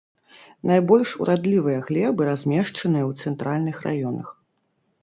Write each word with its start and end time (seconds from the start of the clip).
Найбольш 0.69 1.09
урадлівыя 1.25 1.83
глебы 1.91 2.21
размешчаныя 2.31 3.05
ў 3.07 3.13
цэнтральных 3.29 3.77
раёнах. 3.89 4.35